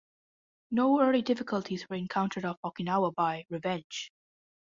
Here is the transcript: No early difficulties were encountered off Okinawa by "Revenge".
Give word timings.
No 0.71 0.99
early 0.99 1.21
difficulties 1.21 1.87
were 1.87 1.95
encountered 1.95 2.43
off 2.43 2.57
Okinawa 2.63 3.13
by 3.13 3.45
"Revenge". 3.51 4.11